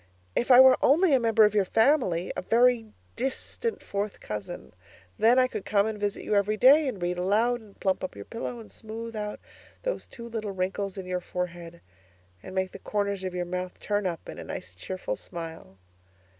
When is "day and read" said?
6.57-7.19